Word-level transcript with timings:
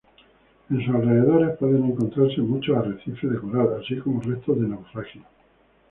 En 0.71 0.83
sus 0.83 0.95
alrededores 0.95 1.59
pueden 1.59 1.85
encontrarse 1.85 2.41
muchos 2.41 2.75
arrecifes 2.75 3.29
de 3.31 3.37
coral, 3.37 3.79
así 3.79 3.97
como 3.99 4.19
restos 4.19 4.59
de 4.59 4.67
naufragios. 4.67 5.23